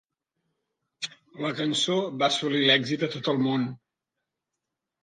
[1.45, 3.71] La cançó va assolir l'èxit a tot el món.